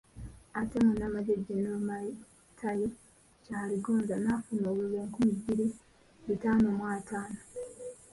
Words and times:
Ate 0.59 0.77
Munnamaje 0.85 1.33
Gen. 1.45 1.65
Matayo 1.87 2.87
Kyaligonza 3.45 4.15
n'afuna 4.19 4.65
obululu 4.71 4.95
enkumi 5.03 5.33
bbiri 5.37 5.67
bitaano 6.27 6.67
mu 6.77 6.83
ataano. 6.95 7.39